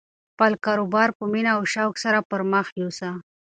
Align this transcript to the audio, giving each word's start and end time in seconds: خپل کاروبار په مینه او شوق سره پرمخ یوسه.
خپل 0.33 0.51
کاروبار 0.65 1.09
په 1.17 1.23
مینه 1.31 1.51
او 1.57 1.63
شوق 1.73 1.93
سره 2.03 2.19
پرمخ 2.29 2.67
یوسه. 2.79 3.09